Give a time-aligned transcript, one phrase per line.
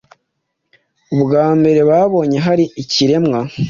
[1.13, 3.39] Ubwa mbere babonye hari ikiremwa